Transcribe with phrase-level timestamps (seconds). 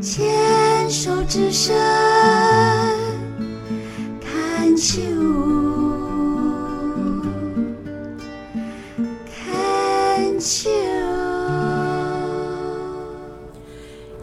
[0.00, 2.01] 牵手之声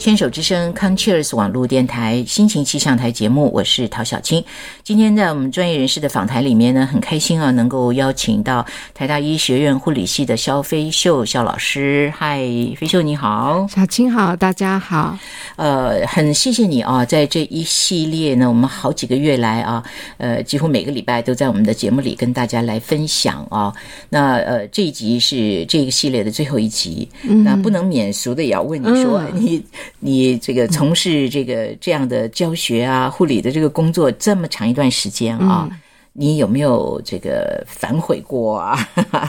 [0.09, 4.43] 牵手之声 c o n c h e r s 网络电台心情气象台节目，我是陶小青。
[4.83, 8.65] 今天在我们专业人士的访谈里面呢，很开心啊，能够邀请到
[8.95, 12.11] 台大医学院护理系的肖飞秀肖老师。
[12.17, 12.39] 嗨，
[12.75, 15.15] 飞秀你好，小青好，大家好。
[15.57, 19.83] 呃，很谢谢你啊，在这一系列呢，我们好几个月来啊，
[20.17, 23.71] 呃，几乎每个礼拜都在我们的节目里跟大家来分享啊。
[24.09, 27.07] 那呃，这一集是这个系列的最后一集，
[27.45, 29.63] 那不能免俗的也要问你说你。
[29.99, 35.69] 你这个从事这个这样的教学啊、护理的这个工作这么长一段时间啊，
[36.13, 38.77] 你有没有这个反悔过啊？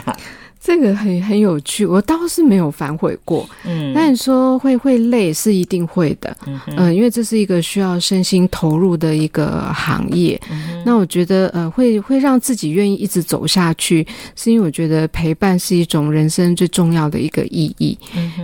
[0.63, 3.49] 这个很很有趣，我倒是没有反悔过。
[3.65, 6.37] 嗯，那你说会会累是一定会的。
[6.77, 10.39] 嗯，因为这是一个需要身心投入的一个行业。
[10.85, 17.97] 那我觉得呃，会会让自己愿意一直走下去，是因为我觉得陪伴是一种人生最重要的一个意义。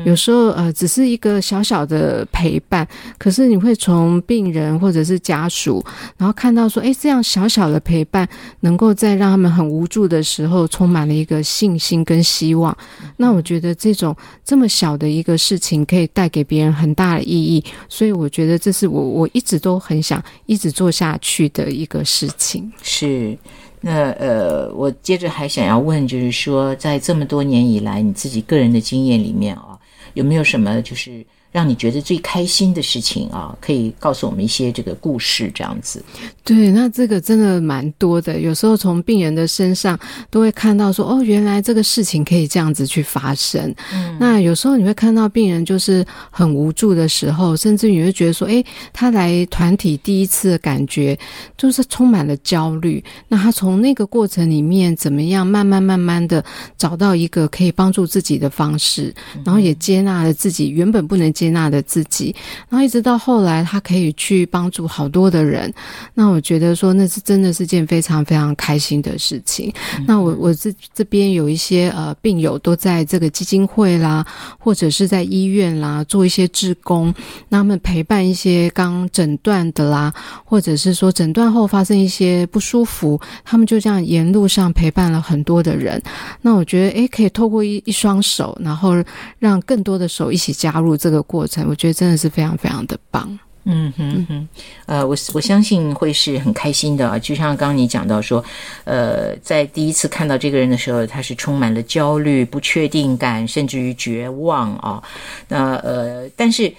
[0.03, 2.87] 有时候呃，只是一个小小的陪伴，
[3.19, 5.85] 可是你会从病人或者是家属，
[6.17, 8.27] 然后看到说，哎，这样小小的陪伴，
[8.61, 12.06] 能够在让他们很无助的时候，充满了一个信心。
[12.07, 12.75] 跟希望，
[13.17, 22.71] 那我觉得这种这么小的一个事情，可以带给别人很大的意义，所以我觉得这是我我一直都很想一直做下去的一个事情。
[22.81, 23.37] 是，
[23.81, 29.77] 那呃，我接着还想要问，就是说，在这么多年以来，你自己个人的经验里面啊，
[30.13, 31.25] 有没有什么就是？
[31.51, 36.03] 让你觉得最开心的事情啊，可以告诉我们一些这个故事，这样子。
[36.43, 38.39] 对，那这个真的蛮多的。
[38.39, 39.97] 有时候从病人的身上
[40.29, 43.73] 都会看到说，哦，原来这个事情可以这样子去发生。
[43.93, 51.17] 嗯，那有时候你会看到病人就是很无助的时候，甚至你会觉得说，哎，他来团体第一次的感觉
[51.57, 53.03] 就是充满了焦虑。
[53.29, 56.43] 那他从那个过程里面怎么样，慢慢慢慢的
[56.77, 59.13] 找到一个可以帮助自己的方式，
[59.45, 61.33] 然后也接纳了自己原本不能。
[61.37, 62.35] 接纳的自己，
[62.67, 65.71] 然后一直到后来，他可以去帮助好多的人。
[66.15, 69.71] 那我觉得说，那是真的是件非常非常开心的事情。
[70.07, 74.25] 那我我这这边有一些呃病友都在这个基金会啦，
[74.57, 77.13] 或者是在医院啦做一些志工，
[77.49, 80.11] 那他们陪伴一些刚诊断的啦，
[80.43, 86.01] 或者是说诊断后发生一些不舒服，他们就这样沿路上陪伴了很多的人。
[86.41, 88.95] 那我觉得，诶，可以透过一一双手，然后
[89.37, 91.26] 让更多的手一起加入这个。
[91.27, 93.37] 过程，我觉得真的是非常非常的棒。
[93.69, 94.47] 嗯哼哼，
[94.85, 97.19] 呃，我我相信会是很开心的啊。
[97.19, 98.41] 就像刚刚你讲到说，
[98.85, 105.03] 呃，在第一次看到这个人的时候，他是充满了焦虑、不确定感，甚至于绝望啊。
[105.49, 106.73] 那呃，但是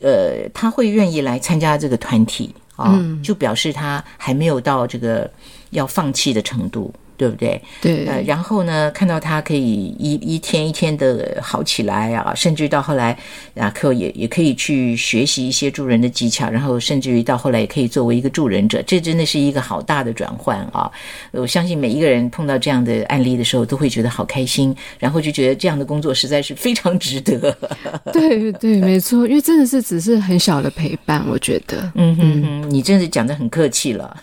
[0.00, 5.30] 呃，他会愿意来参加这个团体啊，就表示他还没有到这个
[5.70, 6.92] 要放弃的程度。
[7.16, 7.60] 对不对？
[7.80, 13.16] 对，呃，然后呢，看到他可以一一天一天的好起来啊，甚至于到后来
[13.54, 20.90] 啊，可也也可以去学习一些助人的技巧，然后甚至于到后来也可以作为一个助人者，这真的是一个好大的转换啊！
[21.32, 27.56] 我相信每一个人碰到这样的案例的时候，都会觉得好开心，然后就觉得这样的工作实在是非常值得。
[28.12, 34.16] 对对，没错，因为真的是只是很小的陪伴，我觉得，嗯哼哼，你真的讲的很客气了。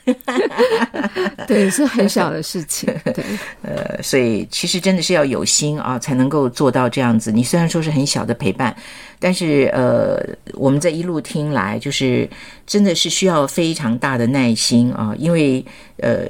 [1.47, 2.93] 对，是很小的事情。
[3.03, 3.23] 对，
[3.63, 7.31] 呃，所以其实真的是要有心啊，才能够做到这样子。
[7.31, 8.75] 你虽然说是很小的陪伴，
[9.19, 10.19] 但是呃，
[10.53, 12.29] 我们在一路听来，就是
[12.65, 15.63] 真的是需要非常大的耐心啊，因为
[15.97, 16.25] 呃，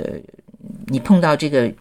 [0.88, 1.72] 你碰到这个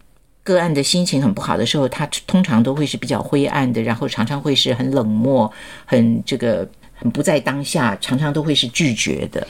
[0.43, 5.51] 个案的心情很不好的时候，他通常都会是比较灰暗的，然后常常会是很冷漠，
[5.85, 6.67] 很这个。
[7.13, 9.45] 不在当下，常常都会是拒绝的。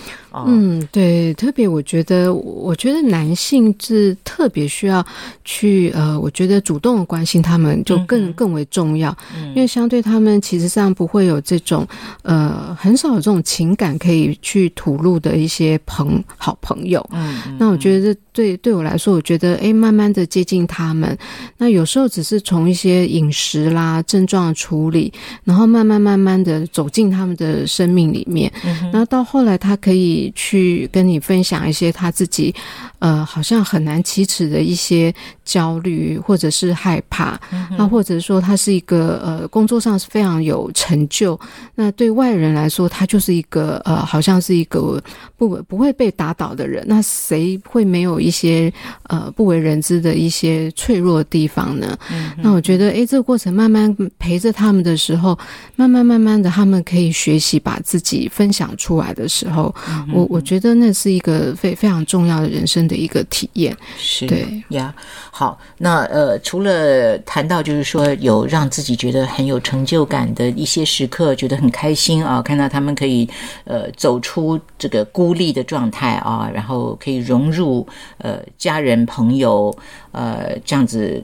[0.47, 5.05] 嗯，对，特别我觉得，我觉得男性是特别需要
[5.45, 9.15] 去呃，我觉得主动的关心他们就更更为重要，
[9.49, 11.87] 因为相对他们其实上不会有这种
[12.23, 17.07] 呃很少有这种情感可以去吐露的一些朋好朋友。
[17.11, 21.15] 嗯，那我觉得对对我来说，我觉得哎，慢慢的接近他们，
[21.57, 25.13] 那有时候只是从一些饮食啦症状的处理，
[25.43, 27.43] 然后慢慢慢慢的走进他们的。
[27.43, 28.49] 的生命里面，
[28.93, 32.55] 然后到后来，他可以去跟你分享一些他自己，
[32.99, 35.13] 呃，好像很难启齿的一些
[35.43, 37.37] 焦虑或者是害怕，
[37.77, 41.37] 那或者说他是一个呃工作上是非常有成就，
[41.75, 45.03] 那对外人来说他就是一个呃好像是一个
[45.35, 48.71] 不不会被打倒的人，那谁会没有一些
[49.09, 51.97] 呃不为人知的一些脆弱的地方呢？
[52.41, 55.37] 那我觉得，哎，这个过程慢慢陪着他们的时候，
[55.75, 59.73] 慢慢慢慢的，他们可以学习把自己分享出来的时候，
[60.13, 63.73] 我我觉得那是一个非非常重要的人生的一个体验。
[63.97, 64.93] 是对呀，
[65.31, 73.29] 好，那呃，除了谈到就是说有让自己觉得很有成就感的一些时刻，觉得很开心啊，看到他们可以
[73.63, 77.87] 呃走出这个孤立的状态啊，然后可以融入
[78.17, 79.73] 呃家人朋友
[80.11, 81.23] 呃这样子。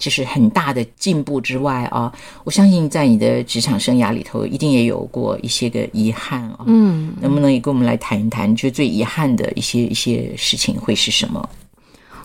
[0.00, 2.12] 就是很大的进步之外啊，
[2.42, 6.64] 我相信在你的职场生涯里头，一定也有过一些个遗憾啊。
[6.66, 11.48] 嗯，能不能也跟我们来谈一谈，你觉得最遗憾的一些一些事情会是什么？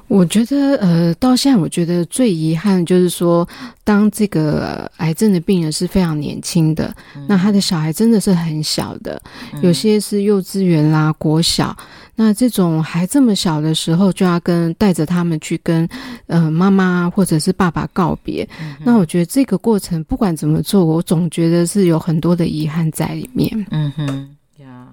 [0.08, 3.48] 我觉得，呃，到现在我觉得最遗憾就是说，
[3.84, 6.96] 当这个癌症的病人是非常年轻的，
[7.28, 9.20] 那他的小孩真的是很小的，
[9.64, 11.76] 有些是幼稚园啦、国小，
[12.16, 15.88] 那这种还这么小的时候，就要跟带着他们去跟
[16.28, 18.48] 呃妈妈或者是爸爸告别。
[18.84, 23.66] 那我觉得这个过程不管怎么做，我总觉得是有很多的遗憾在里面。
[23.72, 24.88] 嗯哼，呀，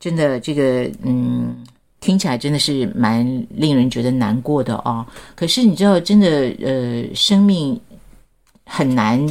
[0.00, 1.56] 真的，这个嗯。
[2.04, 5.06] 听起来真的是蛮令人觉得难过的哦。
[5.36, 7.80] 可是你知道，真的，呃，生命
[8.66, 9.24] 很难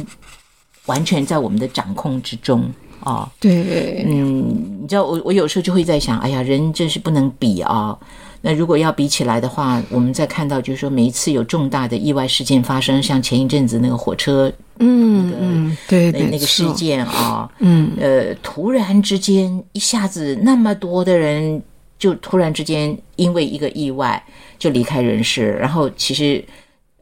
[0.86, 2.64] 完全在我们的掌控之中
[3.04, 3.28] 哦。
[3.38, 7.98] 对，嗯，你知道，我我有时候就会在想，哎呀，人真是不能比啊。
[8.40, 21.62] 那如果要比起来的话，我们在看到就是说，每一次有重大的意外事件发生，像前一阵子那个火车，嗯嗯，对，那那个事件啊，嗯，呃，突然之间一下子那么多的人。
[21.98, 24.20] 就突然之间因为一个意外
[24.58, 26.44] 就离开人世，然后其实，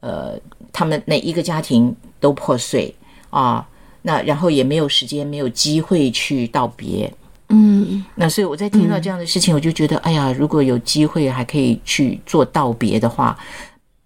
[0.01, 0.39] 呃，
[0.75, 2.95] 他们每一个家庭都破碎
[3.31, 3.67] 啊，
[4.03, 7.13] 那然后也没有时间、没有机会去道别，
[7.49, 13.37] 嗯，那所以我在听到这样的事情，我就觉得，哎呀，如果有机会还可以去做道别的话，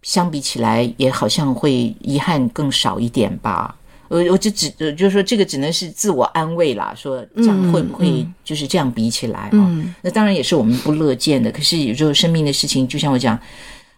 [0.03, 3.77] 相比起来也好像会遗憾更少一点吧。
[4.09, 6.95] 我我就只就是说，这个只能是自我安慰啦。
[6.95, 9.85] 说这样会不会就是这样比起来啊？
[10.03, 11.51] 那当然也是我们不乐见的。
[11.51, 13.35] 可是有时候生命的事情，就像我讲，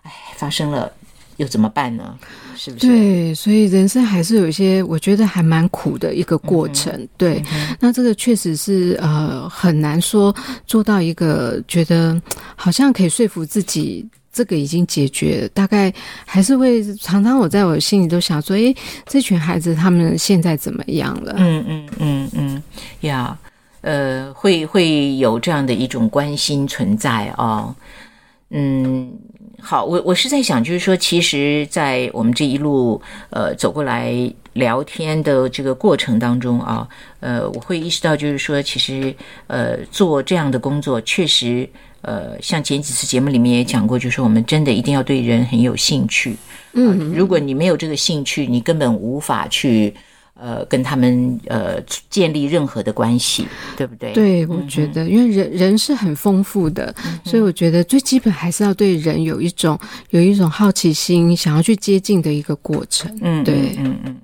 [0.02, 0.90] 哎，发生了
[1.36, 2.18] 又怎么办呢？
[2.56, 2.86] 是不是？
[2.86, 7.06] 对，所以人生还是有一些，我觉得还蛮苦的一个过程。
[7.16, 7.42] 对，
[7.80, 10.34] 那这个确实是呃很难说
[10.66, 12.20] 做到一个觉得
[12.54, 14.06] 好像可以说服自己。
[14.32, 15.90] 这个已经解决，大概
[16.26, 21.36] 还是会常常我在我心里都想说，诶，这群孩子他们现在怎么样了？
[21.38, 22.62] 嗯嗯嗯嗯，
[23.00, 23.38] 呀，
[23.80, 27.74] 呃，会会有这样的一种关心存在哦。
[28.50, 29.10] 嗯，
[29.60, 33.00] 好，我我是在想，就是说，其实，在我们这一路
[33.30, 34.12] 呃走过来
[34.52, 36.86] 聊天的这个过程当中啊，
[37.20, 39.14] 呃，我会意识到，就是说，其实
[39.46, 41.68] 呃做这样的工作确实。
[42.02, 46.36] 呃，像前几次节目里面也讲过，就是我们真的一定要对人很有兴趣。
[46.74, 49.92] 嗯，如果你没有这个兴趣，你根本无法去
[50.38, 51.80] 呃跟他们呃
[52.10, 53.46] 建立任何的关系，
[53.76, 54.12] 对不对？
[54.12, 56.94] 对，我觉得，因为人人是很丰富的，
[57.24, 59.78] 所以我觉得最基本还是要对人有一种
[60.10, 63.10] 有一种好奇心，想要去接近的一个过程。
[63.22, 64.16] 嗯，对，嗯嗯嗯。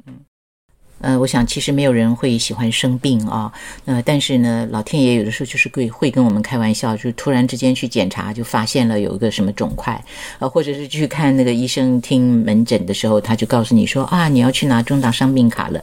[1.03, 3.53] 呃，我想其实没有人会喜欢生病啊，
[3.85, 10.03] 呃，但是呢，老天爷有的时候就是会会跟我们开玩笑，就突然之间去检查，就发现了有一个什么肿块，
[10.39, 15.83] 呃，或者是去看那个医生听门诊的时候，他就告诉你说啊，你要去拿重大伤病卡了。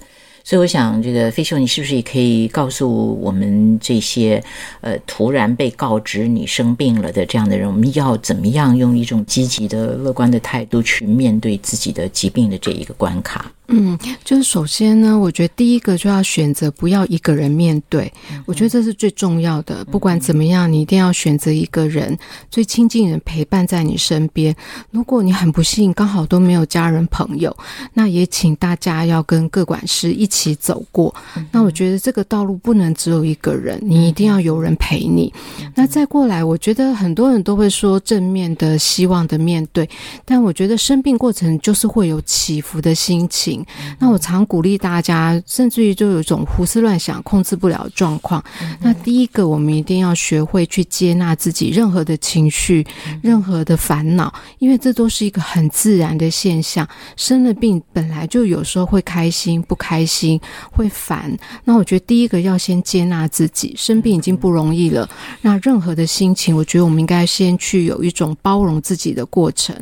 [0.49, 4.43] 所以我想，这个飞秀，你是不是也可以告诉我们这些
[4.81, 13.51] 呃突然被告知你生病了的这样的人，我们要怎么样用一种积极的、乐观的态度去面对自己的疾病的这一个关卡？
[13.71, 18.11] 嗯，就是首先呢，我觉得第一个就要选择不要一个人面对，
[18.47, 19.85] 我觉得这是最重要的。
[19.85, 22.17] 不管怎么样，你一定要选择一个人
[22.49, 24.55] 最亲近人陪伴在你身边。
[24.89, 27.55] 如果你很不幸刚好都没有家人朋友，
[27.93, 31.13] 那也请大家要跟各管师一起走过。
[31.51, 35.33] 那我觉得这个道路不能只有一个人，你一定要有人陪你。
[35.73, 39.89] 那再过来，我觉得很多人都会说正面的、希望的面对，
[40.23, 43.39] 但我觉得生病过程就是会有起伏的心情。
[43.39, 43.65] 情。
[43.97, 48.43] 那我常鼓励大家，甚至于就有一种胡思乱想、控制不了状况。
[48.81, 52.85] 那第一个，我们一定要学会去接纳自己任何的情绪、
[53.21, 56.85] 任何的烦恼，因为这都是一个很自然的现象。
[57.15, 60.28] 生了病本来就有时候会开心、不开心、
[60.69, 61.31] 会烦。
[61.63, 65.07] 那我觉得第一个要先接纳自己，生病已经不容易了。
[65.41, 69.73] 那任何的心情，我觉得我们应该先去有一种包容自己的过程。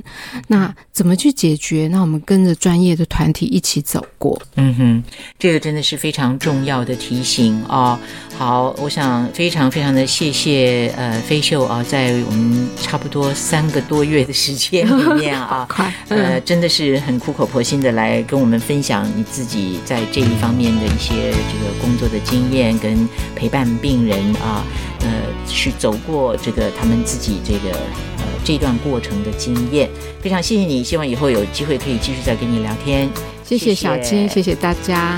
[0.47, 1.87] 那怎么去解决？
[1.91, 4.39] 那我们跟着专业的团体一起走过。
[4.55, 5.03] 嗯哼，
[5.39, 7.97] 这个真的是非常重要的提醒哦。
[8.37, 24.63] 好，我想非常非常的谢谢呃飞秀啊，在我们差不多三个多月的时间里面啊， 快呃，真的是很苦口婆心的来跟我们分享你自己在这一方面的一些这个工作的经验，跟陪伴病人啊，
[25.01, 25.07] 呃，
[25.47, 27.75] 去走过这个他们自己这个
[28.17, 29.89] 呃这段过程的经验，
[30.21, 33.09] 非常谢谢你，希望以后有机会可以继续再跟你聊天。
[33.43, 35.17] 谢谢小金，谢谢大家。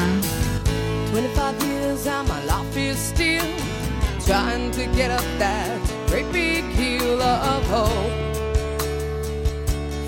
[1.12, 3.44] 25 years and my life is still
[4.26, 7.90] trying to get up that great big hill of hope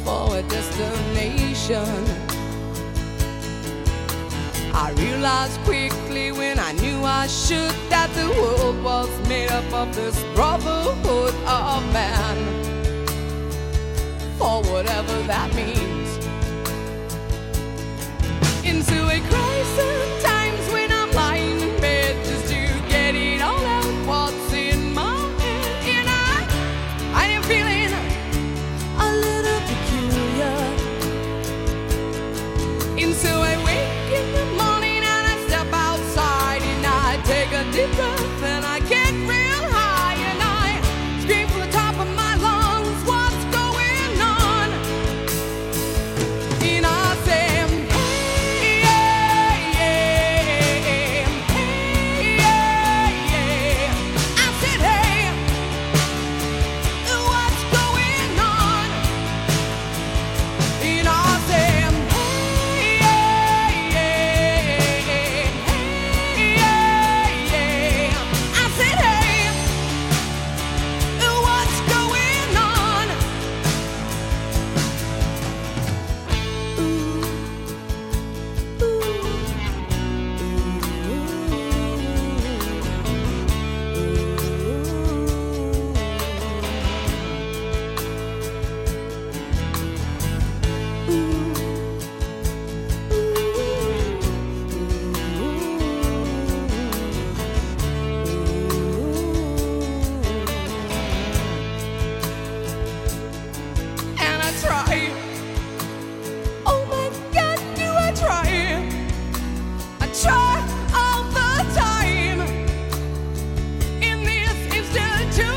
[0.06, 2.31] for a destination.
[4.84, 9.96] I realized quickly when I knew I should that the world was made up of
[9.96, 12.38] this brotherhood of man.
[14.40, 16.10] For whatever that means.
[18.66, 24.08] Into a crisis times when I'm lying in bed just to get it all out
[24.08, 25.72] what's in my head?
[25.96, 26.48] And I
[27.14, 27.94] I am feeling
[28.98, 30.58] a little peculiar.
[32.98, 33.14] And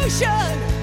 [0.04, 0.73] confusion.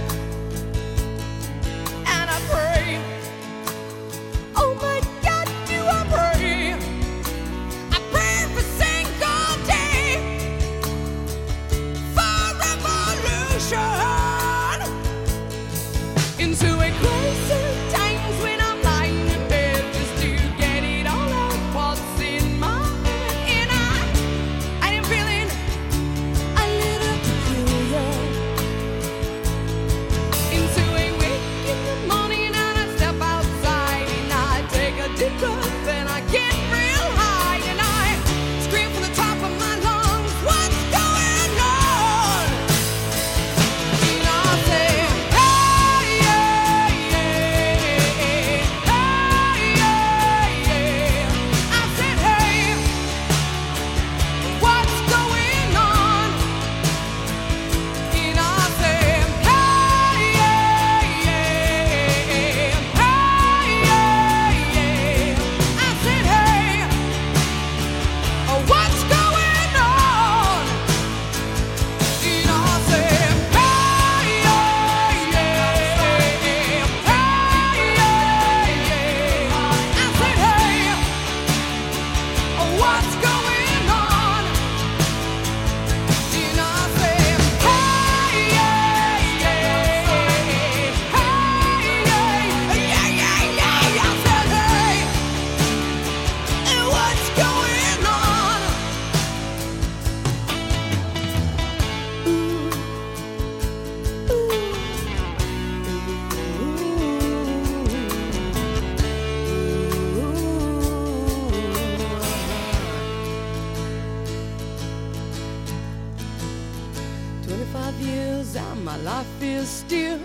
[119.03, 120.19] Life is still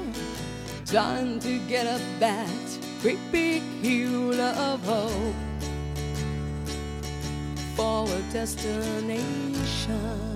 [0.84, 5.34] trying to get up that great big hill of hope
[7.74, 10.35] for a destination.